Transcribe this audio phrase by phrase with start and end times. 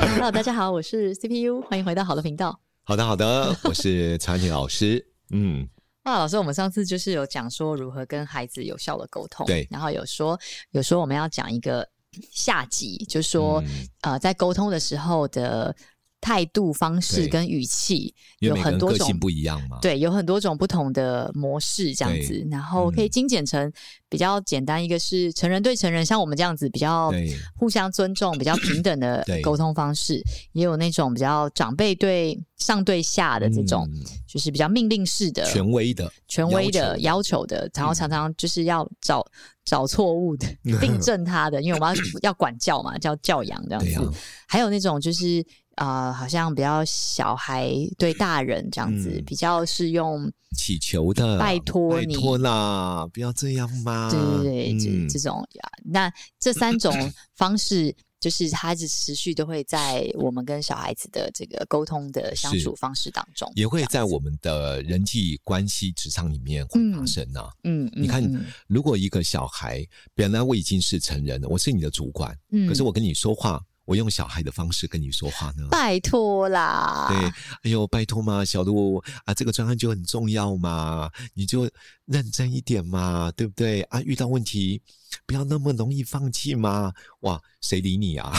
[0.00, 2.58] Hello，大家好，我是 CPU，欢迎回到好的频道。
[2.82, 5.04] 好的，好的， 我是曹婷老师。
[5.30, 5.68] 嗯，
[6.04, 10.38] 哇，老师，我们上次就是有讲说如何跟孩子有效的沟通，对，然后有说
[10.70, 11.88] 有说我们要讲一个
[12.30, 15.74] 下集，就是说、嗯、呃，在沟通的时候的。
[16.22, 19.78] 态度、方式跟语气有很多种，不一样嘛？
[19.82, 23.70] 对，有很多种不同的模式这样子，然后可以精简成
[24.08, 27.12] 比较简单，一个是成人对成人，像我们这样子比较
[27.56, 33.88] 互相尊重、比较平等的沟通方式，也有那种比较长辈对上对下的这种，
[34.24, 37.44] 就是比较命令式的、权威的、权威的要求。
[37.46, 39.26] 的，然后常常就是要找
[39.64, 40.46] 找错误的、
[40.80, 44.08] 订正他的，因为我们要要管教嘛，叫教养这样子。
[44.46, 45.44] 还有那种就是。
[45.82, 54.08] 啊、呃，好像比较小孩对大人这样子，嗯、比较是用祈求的，拜托你，拜托啦，不要这样嘛。
[54.08, 56.94] 对对对，嗯、这这种呀，那这三种
[57.34, 67.50] 方式，就是它是持续都会在我们跟小孩子的这个沟通的相处方式当中，也会在我们的人际关系职场里面会发生呢、啊。
[67.64, 68.22] 嗯，嗯，你看，
[68.68, 73.60] 如果一个小孩本来我已经是成人了，我是你的主管，嗯，可是我跟你说话。
[73.92, 75.68] 我用小孩的方式跟你说话呢？
[75.70, 77.08] 拜托啦！
[77.10, 77.18] 对，
[77.64, 81.68] 哎呦，拜托嘛，小鹿啊，这个专案就很重要嘛，你就
[82.06, 84.00] 认真一点嘛，对不对啊？
[84.00, 84.80] 遇到问题
[85.26, 86.90] 不要那么容易放弃嘛。
[87.20, 88.32] 哇，谁理你啊？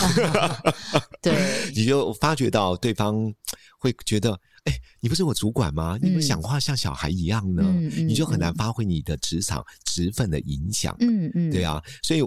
[1.21, 1.31] 对，
[1.75, 3.31] 你就发觉到对方
[3.77, 5.99] 会觉得，哎，你不是我主管吗？
[6.01, 10.95] 你们讲话像小孩一样呢，嗯、你就很难发挥你的职场职分的影响。
[10.99, 12.23] 嗯嗯，对啊，所以。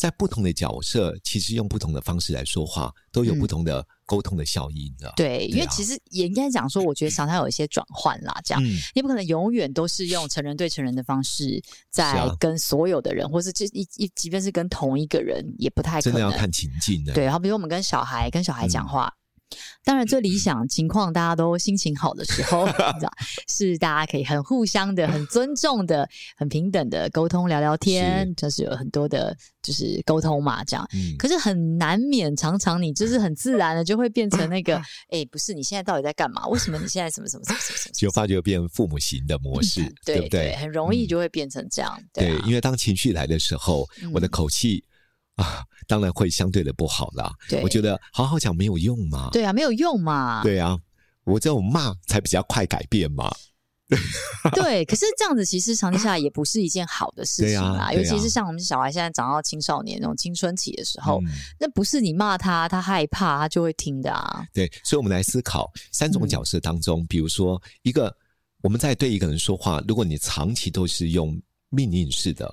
[0.00, 5.12] 在不同的角色，其实用不同的方式来说话，都有不同的沟通的效应的、嗯。
[5.14, 16.14] 对，对啊、因为其实也应该讲说，我觉得常常有一些转换啦，这样，嗯、你不可能永远都是用成人对成人的方式在跟所有的人，是啊、或是就一一，即便是跟同一个人，也不太可能。
[16.14, 17.12] 真的要看情境的。
[17.12, 19.12] 对，然后比如我们跟小孩跟小孩讲话。
[19.50, 23.10] 嗯当然，最理想情况，大家都心情好的时候， 你知道，
[23.48, 30.86] 是大家可以很互相的、很尊重的、很平等的沟通、聊聊天，是就是有很多的，就是沟通嘛，这样。
[30.92, 36.46] 嗯、可是很难免，常常你就是很自然的就会变成那个，哎、欸，不是，你现在到底在干嘛？
[36.48, 37.92] 为什么你现在什么什么什么什么？
[37.94, 40.56] 就发觉变父母型的模式，嗯、对，对不对，对？
[40.56, 41.98] 很容易就会变成这样。
[42.12, 44.84] 对，啊、对，因为当情绪来的时候，嗯、我的口气。
[45.40, 47.32] 啊，当然会相对的不好啦。
[47.62, 49.28] 我觉得好好讲没有用嘛。
[49.32, 50.42] 对啊，没有用嘛。
[50.42, 50.78] 对啊，
[51.24, 53.34] 我这种骂才比较快改变嘛。
[54.54, 57.86] 对，可是这样子其实长期下来也不是一件好的事情啦。
[57.86, 61.26] 啊啊、尤其是像我们小孩现在长到青少年那种青春期的时候，嗯、
[61.58, 64.46] 那不是你骂他，他害怕，他就会听的啊。
[64.52, 68.16] 对，所以我们来思考三种角色当中，嗯、比如说一个
[68.62, 71.36] 我们在对一个人说话，如果你长期都是用
[71.70, 72.48] 命令式的，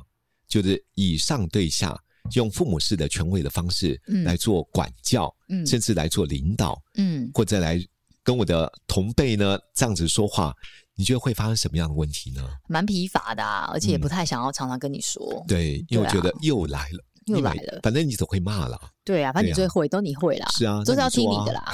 [0.47, 1.95] 就是以上对下。
[2.33, 7.79] 用父母式的权威的方式来做管教，嗯，甚至来做领导，嗯，或者来
[8.23, 10.53] 跟我的同辈呢这样子说话，
[10.95, 12.47] 你觉得会发生什么样的问题呢？
[12.67, 15.23] 蛮疲乏的啊，而且也不太想要常常跟你说。
[15.45, 17.03] 嗯、对，因为我觉得又来了。
[17.27, 18.79] 又来了，反正你总会骂了。
[19.03, 20.47] 对啊，反正你最会，都你会啦。
[20.57, 21.71] 是啊，都是要听你的啦。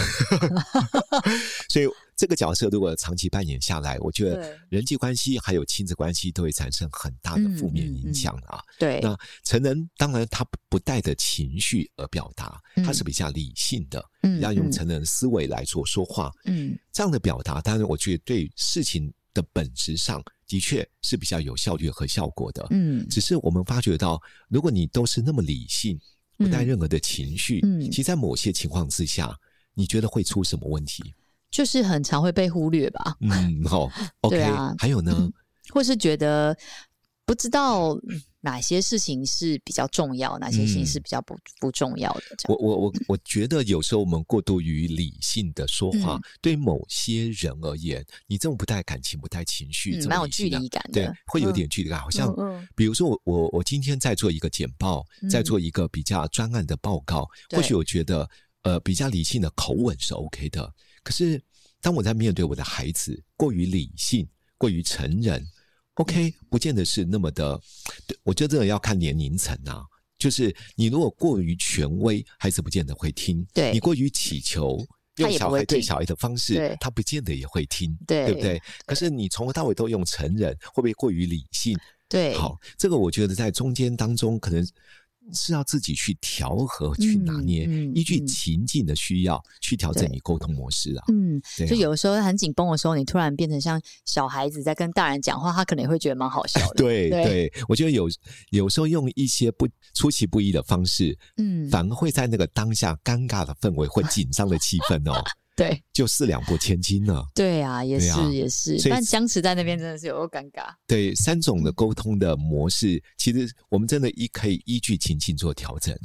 [1.70, 8.62] 所以这个角色如果长期扮演下来，我觉得人际关系还有亲子关系都会产生很大的负面影响啊。
[8.78, 20.24] 对，那成人当然他不带着情绪而表达，他是比较理性的，嗯，要用成人思维来做说话，嗯，这样的表达，当然我觉得对事情的本质上。
[20.54, 26.00] 的确是比较有效率和效果的，嗯，只是我们发觉到，如果你都是那么理性，
[26.38, 29.36] 不带任何的情绪，嗯，其实在某些情况之下，
[29.74, 31.12] 你觉得会出什么问题？
[31.50, 33.18] 就是很常会被忽略吧？
[33.22, 33.90] 嗯， 好
[34.22, 34.44] ，OK，
[34.78, 35.28] 还有呢，
[35.72, 36.56] 或是觉得
[37.26, 37.98] 不知道
[38.46, 42.24] 哪些事情是比较重要，哪些事情是比较不、嗯、不重要的。
[42.50, 51.98] 我我我我觉得有时候我们过度于理性的说话，嗯、对某些人而言，你这种不带感情、不带情绪，蛮、嗯、有距离感的，对，会有点距离感。
[52.00, 58.30] 嗯、好像，比如说我我我今天在做一个简报，嗯、在做一个比较专案的报告，嗯、或许我觉得
[58.64, 60.70] 呃比较理性的口吻是 OK 的，
[61.02, 61.42] 可是
[61.80, 64.28] 当我在面对我的孩子，过于理性。
[64.56, 65.46] 过于成人
[65.96, 67.60] ，OK，不见得是那么的。
[68.24, 69.84] 我觉得这个要看年龄层啊。
[70.18, 74.80] 就是你如果过于权威，孩子不见得会听；对你过于乞求，
[75.18, 78.62] 用小孩对小孩的方式，他不见得也会听，对，对不对？
[78.86, 81.78] 可是你从头到尾都用成人，会不会过于理性？
[82.08, 84.66] 对，好，这个我觉得在中间当中可能。
[85.32, 91.06] 是要自己去调和、去拿捏，嗯嗯、依据情境的需要去调整你沟通模式啊。
[91.08, 96.76] 嗯，就有的时候很紧绷的时候，你突然变成像小孩子在跟大人讲话，他可能也会觉得蛮好笑的。
[96.84, 98.10] 对对，对，我觉得有
[98.50, 105.24] 有时候用一些不出其不意的方式，嗯，反而会在那个当下尴尬的氛围或紧张的气氛哦。
[105.56, 107.24] 对，就四两拨千斤了。
[107.36, 110.74] 对啊，也是、啊、也是，但僵持在那边真的是有个尴尬。
[110.88, 115.96] 对，三种的沟通的模式，其实我们真的依可以依据情境做调整。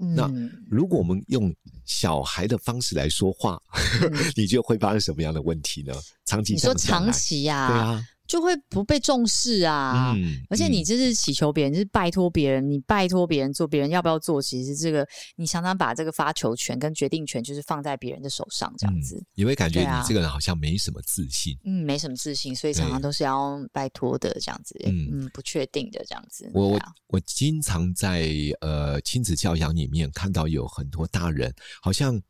[0.00, 0.30] 嗯、那
[0.68, 1.54] 如果我们用
[1.84, 3.60] 小孩的方式来说话，
[4.02, 5.92] 嗯、 你就会发生什么样的问题呢？
[6.24, 7.68] 长期，你说长期呀、啊？
[7.68, 8.04] 对啊。
[8.28, 10.12] 就会不被重视啊！
[10.14, 14.40] 嗯，而且你就是祈求别人，嗯、就是拜托别人，你拜托别人做，别人要不要做？
[14.40, 26.50] 其实这个你常常把这个发球权跟决定权，就是放在别人的手上，这样子，嗯、你会感觉你这个人好像没什么自信，嗯，没什么自信，所以常常都是要拜托的这样子，嗯嗯，不确定的这样子。
[26.52, 28.28] 我我我经常在
[28.60, 32.20] 呃亲子教养里面看到有很多大人好像。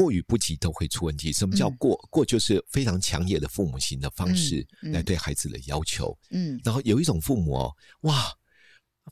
[0.00, 1.30] 过与不及都会出问题。
[1.30, 1.94] 什么叫过？
[1.94, 6.16] 嗯、过就是非常强烈的父母型的方式来对孩子的要求。
[6.30, 8.32] 嗯，嗯然后有一种父母哦，哇，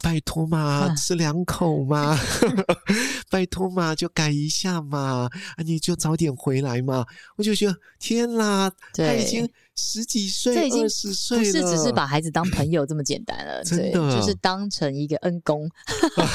[0.01, 2.21] 拜托嘛，吃两口嘛，啊、
[3.29, 5.29] 拜托嘛，就改一下嘛，
[5.63, 7.05] 你就早点回来嘛。
[7.37, 9.47] 我就觉得天啦，他已经。
[9.81, 15.71] 十几岁，这已经十岁了，不是只是把孩子当朋友这么简单了， 真的就是当成一个恩公。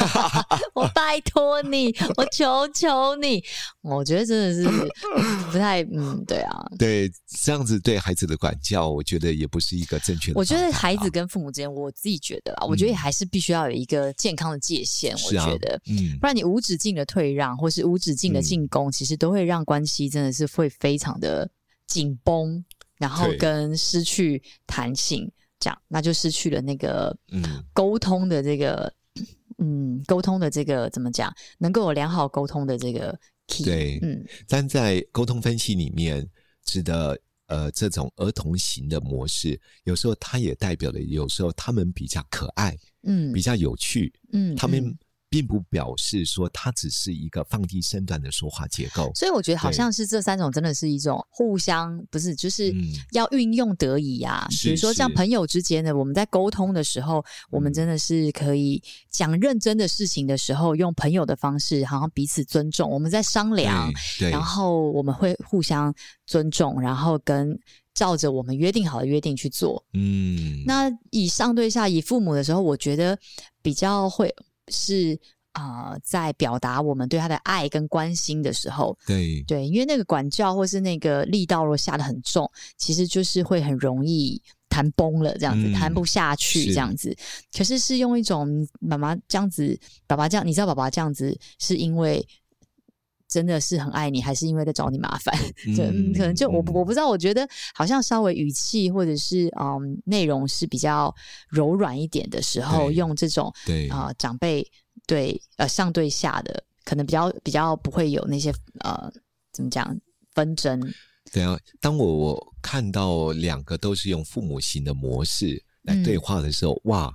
[0.73, 3.43] 我拜托你，我求求你，
[3.81, 4.69] 我觉得真的是
[5.51, 10.39] 不太嗯，对啊， 对这样子对孩子的管教，我觉得也不是一个正确的。
[10.39, 15.13] 我觉得孩子跟父母之间，我自己觉得啊，我觉得还是必须要有一个健康的界限。
[15.25, 21.49] 我觉得，嗯，不然你无止境的退让或是无止境的进攻，其实都会让关系真的是会非常的
[21.87, 22.63] 紧绷。
[22.97, 25.29] 然后跟失去弹性，
[25.59, 27.15] 这样那就失去了那个
[27.73, 28.93] 沟通的这个
[29.57, 33.17] 嗯，沟通的这个怎么讲，能够有良好沟通的这个
[33.47, 33.63] key。
[33.63, 36.27] 对，嗯，但在沟通分析里面，
[36.63, 44.97] 指的呃这种儿童型的模式，有时候它也代表了有时候他们比较可爱，嗯，比较有趣，嗯，他们。
[45.33, 52.71] 嗯并不表示说它只是一个放低身段的说话结构，所以我觉得好像是这三种真的是一种互相不是，就是
[53.13, 54.47] 要运用得宜呀。
[54.61, 62.87] 比如说像朋友之间的，我们在沟通的时候，我们真的是可以讲认真的事情的时候，用朋友的方式，好像彼此尊重。
[62.87, 63.91] 我们在商量，
[64.29, 65.91] 然后我们会互相
[66.27, 67.57] 尊重，然后跟
[67.95, 69.83] 照着我们约定好的约定去做。
[69.93, 73.17] 嗯，那以上对下，以父母的时候，我觉得
[73.63, 74.31] 比较会。
[74.69, 75.19] 是
[75.51, 87.09] 啊、呃，在表达我们对他的爱跟关心的时候，对对，因为那个管教或是那个力道若下的很重，其实就是会很容易弹崩了，这样子弹、嗯、不下去，这样子。
[87.09, 92.25] 是可是是用一种妈妈这样子，爸爸这样，你知道爸爸这样子是因为
[93.33, 95.35] 真的是很爱你，还是因为在找你麻烦？
[95.75, 101.13] 就、嗯、可能就我我不知道，我觉得好像稍微语气或者是嗯内容是比较
[101.49, 104.65] 柔软一点的时候，用这种对啊、呃、长辈。
[105.05, 109.11] 对，呃，上对下的可能比较比较不会有那些呃，
[109.51, 109.99] 怎么讲
[110.33, 110.79] 纷争？
[111.29, 117.13] 对啊，当我我看到两个都是用父母型的模式来对话的时候，嗯、哇，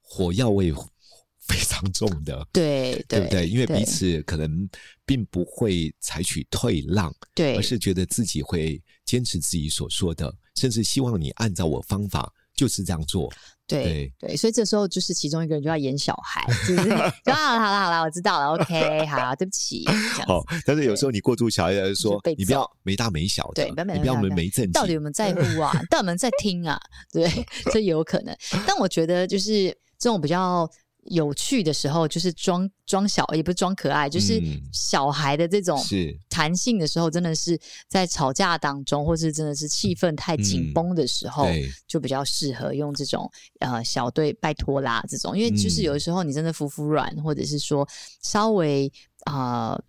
[0.00, 0.72] 火药味
[1.48, 3.48] 非常重的， 对对，对不对？
[3.48, 4.68] 因为彼此可能
[5.04, 12.32] 并不会采取退让，对，而是觉得自己会坚持自己所说的，甚至希望你按照我方法。
[12.56, 13.28] 就是这样做，
[13.66, 16.88] 对对，对，所以这时候就是其中一个人就要演小孩，是不 是？
[16.88, 19.84] 就好了好了好了，我知道了，OK，好，对不起。
[20.24, 25.72] 好，但是有时候你过度小，就说你不要没大没小的，对，你不要没没正经，到底有没有在乎啊？
[25.90, 26.80] 到底有没有在听啊？
[27.12, 27.28] 对，
[27.72, 28.32] 这有可能。
[28.64, 30.70] 但我觉得就是这种比较
[31.06, 34.40] 有趣的时候，就是装装小，也不是装可爱，就是
[34.72, 35.78] 小孩的这种
[36.28, 37.58] 弹性的时候，真的是
[37.88, 43.30] 在吵架当中，或是真的是气氛太紧绷的时候，嗯、就比较适合用这种
[43.60, 47.86] 呃小队拜托啦这种，因为就是有的时候你真的服服软，或者是说
[48.22, 48.90] 稍微
[49.24, 49.84] 啊、呃、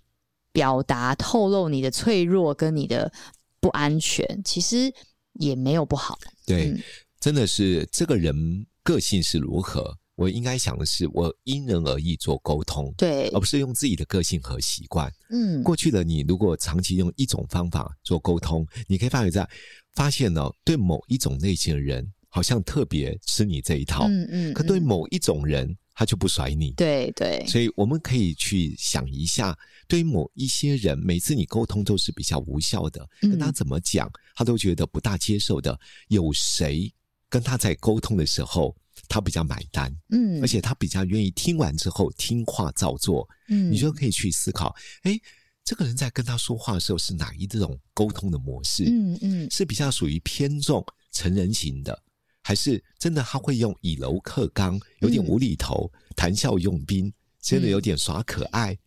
[0.51, 3.11] 表达透露你的脆弱跟你的
[3.59, 4.93] 不安全，其实
[5.33, 6.17] 也没有不好。
[6.45, 6.83] 对，嗯、
[7.19, 9.97] 真的是这个人个性是如何。
[10.15, 15.11] 我应该想的是，我因人而异做沟通，对，而不是用自己的个性和习惯。
[15.29, 19.47] 嗯，过去的你如果长期用一种方法做沟通，你可以发觉在
[19.93, 27.45] 发现呢，对某一种类型的人，好像特别吃你这一套，嗯嗯，可对某一种人，他就不甩你，对对。
[27.47, 29.57] 所以我们可以去想一下，
[29.87, 36.89] 对于某一些人，每次你沟通都是比较无效的，跟他怎么讲，他都觉得不大接受的，有谁
[37.27, 38.75] 跟他在沟通的时候，
[39.07, 45.21] 他比较买单，嗯，而且他比较愿意听完之后听话照做，嗯，你就可以去思考，诶，
[45.63, 48.85] 这个人在跟他说话的时候是哪一种沟通的模式？
[48.87, 52.03] 嗯嗯，是比较属于偏重成人型的，
[52.41, 58.77] 还是真的他会用以柔克刚，有点无厘头，谈笑用兵，真的有点耍可爱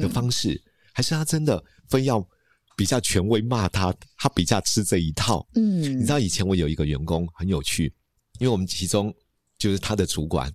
[0.00, 0.60] 的方式，
[0.92, 2.26] 还是他真的非要
[2.76, 5.48] 比较权威骂他，他比较吃这一套？
[5.54, 7.92] 嗯，你知道以前我有一个员工很有趣，
[8.38, 9.14] 因为我们其中。
[9.58, 10.52] 就是他的主管，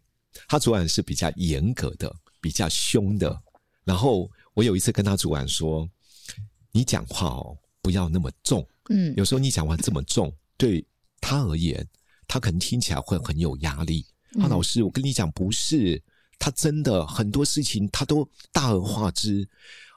[0.47, 3.37] 他主管是比较严格的，比较凶的。
[3.83, 5.89] 然后我有一次跟他主管说
[6.71, 8.65] ：“你讲话哦，不要那么重。
[8.89, 10.85] 嗯，有时候你讲话这么重，对
[11.19, 11.85] 他而言，
[12.27, 14.05] 他可能听起来会很有压力。
[14.41, 16.01] 啊，老师，我跟你讲，不是，
[16.39, 19.47] 他真的很多事情他都大而化之。”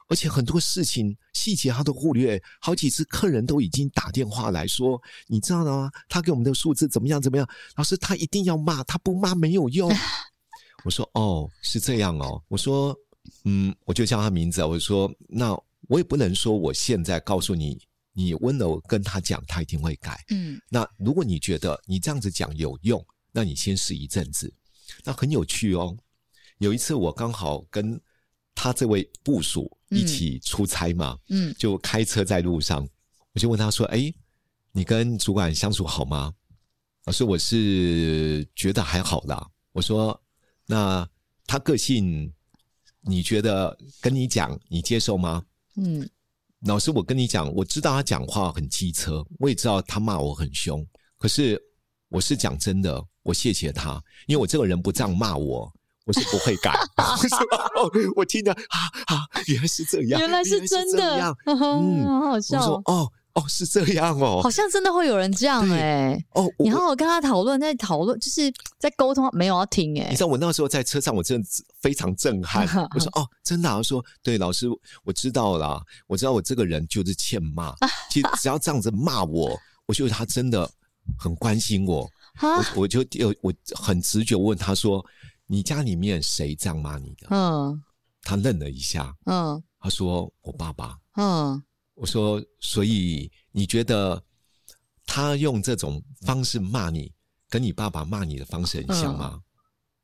[0.08, 5.90] 而且很多事情细节他都忽略，好几次客人都已经打电话来说，你知道吗？
[6.08, 7.20] 他给我们的数字怎么样？
[7.20, 7.48] 怎么样？
[7.74, 9.90] 老师，他一定要骂，他不骂没有用。
[10.84, 12.40] 我说哦，是这样哦。
[12.46, 12.96] 我说
[13.44, 14.64] 嗯，我就叫他名字。
[14.64, 15.58] 我说那
[15.88, 17.76] 我也不能说我现在告诉你，
[18.12, 20.24] 你温柔跟他讲，他一定会改。
[20.30, 24.52] 嗯，那如果你觉得你这样子讲有用，那你先试一阵子。
[25.04, 25.96] 那很有趣哦。
[26.58, 28.00] 有一次我刚好跟。
[28.56, 32.88] 他这位部属一起出差嘛，嗯，就开车在路上，
[33.34, 34.12] 我就问他说：“哎，
[34.72, 36.32] 你跟主管相处好吗？”
[37.04, 40.18] 我说：“我是觉得还好啦。”我说
[40.66, 41.06] ：“那
[41.46, 42.32] 他个性，
[43.02, 45.44] 你觉得跟你讲，你接受吗？”
[45.76, 46.08] 嗯，
[46.60, 50.84] 老师，我跟你讲，我知道他讲话很机车，我也知道他骂我很凶，
[51.18, 51.62] 可是
[52.08, 55.70] 我是讲真的，我谢谢他，因为我这个人不这样骂我。
[56.06, 57.38] 我是不会改， 我说
[57.76, 62.60] 哦，我听的啊啊，原来是这样，原来是真的，嗯，好好笑。
[62.60, 66.16] 我说哦哦，是这样哦，好像真的会有人这样哎。
[66.30, 70.06] 哦，你好好跟他讨论，在讨论，就是在沟通，没有要听哎。
[70.08, 71.48] 你知道我那时候在车上，我真的
[71.82, 72.64] 非常震撼。
[72.94, 74.68] 我说哦，真的，我说对，老师，
[75.02, 77.74] 我知道了，我知道我这个人就是欠骂。
[78.10, 80.70] 其实只要这样子骂我，我觉得他真的
[81.18, 82.08] 很关心我。
[82.40, 85.04] 我我就有我很直觉问他说。
[85.46, 87.28] 你家里面谁这样骂你的？
[87.30, 87.82] 嗯，
[88.22, 89.14] 他愣了一下。
[89.26, 90.98] 嗯，他说我爸爸。
[91.16, 91.62] 嗯，
[91.94, 94.22] 我说，所以你觉得
[95.06, 97.12] 他用这种方式骂你，
[97.48, 99.34] 跟你爸爸骂你的方式很像吗？
[99.34, 99.42] 嗯、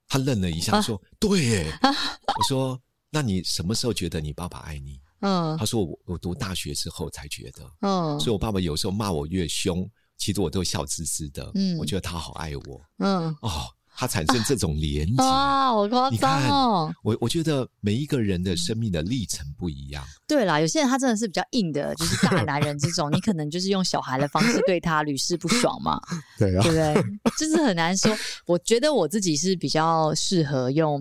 [0.08, 2.80] 他愣了一下，说：“啊、对耶。”我说
[3.11, 11.50] ：“那你什么时候觉得你爸爸爱你？”嗯，他说我：“我我读大学之后才觉得。”嗯，所以我爸爸有时候骂我越凶，其实我都笑滋滋的。
[11.54, 12.80] 嗯，我觉得他好爱我。
[12.99, 13.66] 嗯，哦。
[14.02, 16.94] 他产生这种连接啊， 好夸张哦！
[17.04, 20.04] 我我觉得每一个人的生命的历程不一样。
[20.26, 26.00] 对啦，有些人他真的是比较硬的，就是大男人这种， 你可能就是用小孩的方式对他屡试不爽嘛。
[26.37, 27.30] 对啊，对不对？
[27.38, 28.12] 就是很难说。
[28.44, 31.00] 我觉得我自己是比较适合用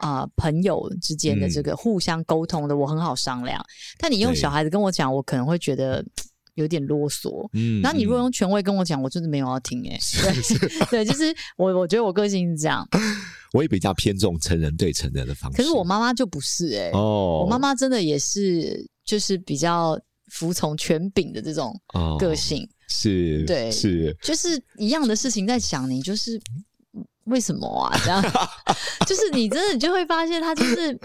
[0.00, 3.64] 啊、呃、朋友之间的这个互相沟通的，我很好商量。
[3.98, 6.04] 但你用小孩子跟我讲，我可能会觉得。
[6.54, 9.98] 有点啰嗦，嗯，那你如果用权威跟我讲，我真的没有要听哎，
[10.90, 12.86] 对，就是我，我觉得我个性是这样，
[13.54, 19.98] 我也比较偏重成人对成人的方式，可是我妈妈就不是哎，哦，我妈妈真的也是，就是比较
[20.30, 21.74] 服从权柄的这种
[22.18, 26.38] 个性，是，对，是，就是一样的事情在想你，就是
[27.24, 27.98] 为什么啊？
[28.04, 28.22] 这样，
[29.06, 30.98] 就是你真的你就会发现他就是。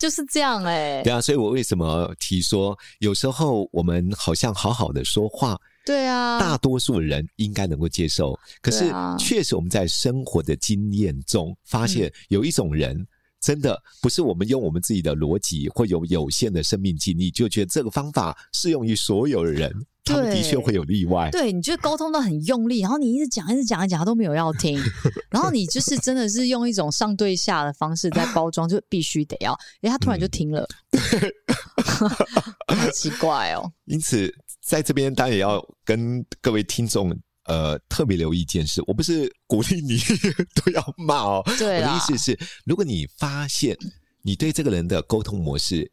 [0.00, 8.34] 就是这样哎、欸，对啊，所以我为什么提说，有时候我们好像好好的说话，对啊，大多数人应该能够接受。
[8.62, 13.06] 可是确实我们在生活的经验中发现，有一种人
[13.42, 19.70] 真的不是我们用我们自己的逻辑或有有限的生命经历就觉得这个方法适用于所有人。
[20.10, 21.30] 他们的确会有例外。
[21.30, 24.78] 对，你就沟通的很用力，然后你一直讲，一直讲，一讲，他都没有要听。
[25.30, 29.52] 然后你就是真的是用一种上对下的方式在包装，就必须得要，
[29.82, 30.68] 哎，他突然就停了，
[32.68, 33.70] 好奇怪哦。
[33.86, 34.32] 因此，
[34.64, 39.98] 在这边当然也要跟各位听众呃特别留意一件事，我不是鼓励你
[40.54, 41.42] 都要骂哦。
[41.58, 43.76] 对，我的意思是，如果你发现
[44.22, 45.90] 你对这个人的沟通模式，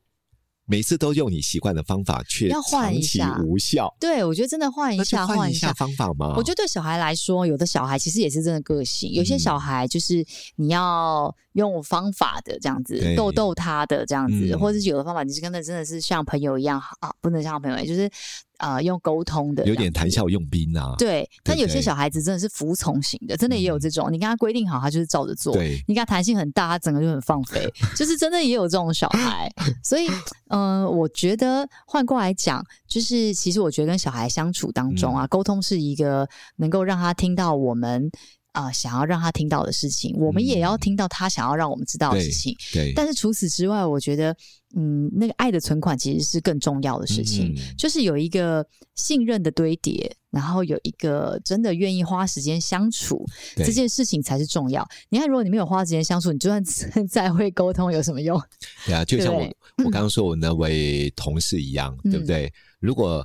[0.67, 3.91] 每次都用你习惯的方法，却长期无效。
[3.99, 6.35] 对，我觉得真的换一下，换一下方法嘛。
[6.35, 10.25] 我觉得对小孩来说，有的小孩其实也是真的个性，有些小孩就是
[10.57, 18.09] 你要用方法的这样子逗逗他的这样子，或者是有的方法你是跟他真的是像朋友一样啊，不能像朋友，就是。
[18.57, 20.95] 啊、呃，用沟通的，有点谈笑用兵啊。
[20.97, 24.09] 对，但有些小孩子真的是服从型的，真的也有这种。
[24.09, 25.53] 嗯、你跟他规定好，他就是照着做。
[25.53, 29.51] 对，你跟他弹性很大，他整个就很放飞， 就是真的也有这种小孩。
[29.83, 30.07] 所以，
[30.49, 38.09] 嗯、呃，我觉得换过来讲，就是其实我觉得跟小孩相处当中啊，沟、嗯、通是一个能够让他听到我们。
[38.57, 42.55] 啊、呃，想要让他听到的事情，我们也要听到他想要让我们知道的事情。
[42.73, 44.35] 对，对，但是除此之外，我觉得，
[44.75, 53.23] 嗯，那个爱的存款其实是更重要的事情，嗯、就是有一个信任的堆叠，然后有一个真的愿意花时间相处，
[53.57, 54.83] 这件事情才是重要。
[55.09, 58.41] 你看，如果你没有花时间相处，你就算再 会沟通，有什么用？
[58.87, 59.41] 对啊，就像我
[59.77, 62.51] 我刚刚说我那位同事一样，嗯、对不对？
[62.79, 63.23] 如果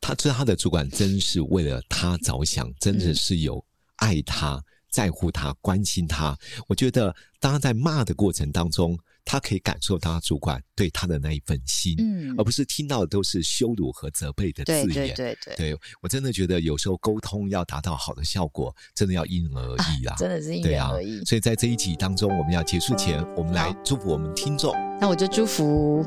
[0.00, 3.64] 他知道他的主管真是为了他着想，真的是有。
[3.96, 6.36] 爱他，在乎他，关心他。
[6.68, 14.86] 我觉得，当他在骂的过程当中，他可以感受到他主管对他的那一份心，嗯，而不是听到的都是羞辱和责备的字眼。
[14.86, 21.24] 对对对对，对我真的觉得有时候沟通要达到好的效果，真的要因人而异啦，真的是因人而异。
[21.24, 24.74] 所以在这一集当中，我们要结束前，我们来祝福我们听众。
[25.00, 26.04] 那我就祝福，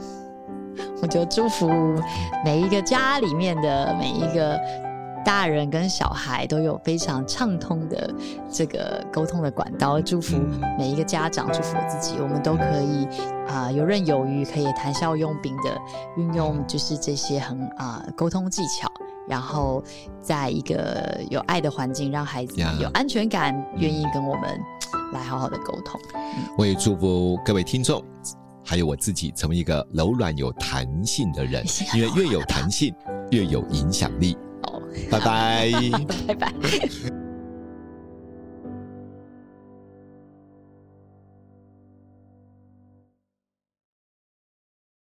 [1.01, 1.69] 我就祝福
[2.45, 4.86] 每一个家里面的每一个。
[5.27, 8.15] 大人跟小孩都有非常畅通的
[8.49, 10.37] 这个沟通的管道，祝福
[10.79, 13.03] 每一个家长，祝福我自己，我们都可以
[13.45, 15.77] 啊、呃、游刃有余，可以谈笑用兵的
[16.15, 18.89] 运用，就是这些很啊、呃、沟通技巧，
[19.27, 19.83] 然后
[20.21, 24.57] 在一个有爱的环境，让孩子有安全感，愿意跟我们
[25.11, 25.99] 来好好的沟通。
[26.57, 28.01] 我也祝福各位听众，
[28.63, 32.95] 还有我自己，成为一个柔软有弹性的人，因为越有弹性，
[33.31, 34.37] 越有影响力。
[35.09, 35.71] 拜拜，
[36.27, 37.16] 拜拜。